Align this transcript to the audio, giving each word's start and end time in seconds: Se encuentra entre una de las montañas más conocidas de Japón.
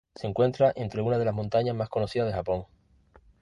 Se 0.15 0.25
encuentra 0.25 0.73
entre 0.75 1.03
una 1.03 1.19
de 1.19 1.25
las 1.25 1.33
montañas 1.35 1.75
más 1.75 1.87
conocidas 1.87 2.25
de 2.27 2.33
Japón. 2.33 2.65